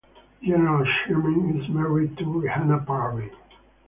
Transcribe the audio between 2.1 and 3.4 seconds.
to Rehana parvin.